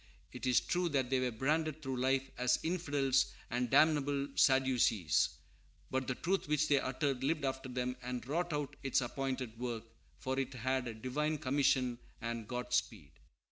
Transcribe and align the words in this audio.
It 0.31 0.47
is 0.47 0.59
true 0.59 0.89
they 0.89 1.19
were 1.19 1.29
branded 1.29 1.83
through 1.83 1.97
life 1.97 2.31
as 2.35 2.57
infidels 2.63 3.33
and 3.51 3.69
"damnable 3.69 4.29
Sadducees;" 4.33 5.29
but 5.91 6.07
the 6.07 6.15
truth 6.15 6.47
which 6.47 6.67
they 6.69 6.79
uttered 6.79 7.23
lived 7.23 7.45
after 7.45 7.69
them, 7.69 7.95
and 8.01 8.25
wrought 8.25 8.51
out 8.51 8.75
its 8.81 9.01
appointed 9.01 9.59
work, 9.59 9.83
for 10.17 10.39
it 10.39 10.55
had 10.55 10.87
a 10.87 10.95
Divine 10.95 11.37
commission 11.37 11.99
and 12.19 12.47
Godspeed. 12.47 13.11